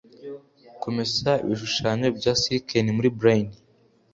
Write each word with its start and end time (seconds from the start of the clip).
Kumesa 0.81 1.29
ibishushanyo 1.43 2.07
bya 2.17 2.33
silken 2.41 2.87
muri 2.95 3.09
brine 3.17 3.55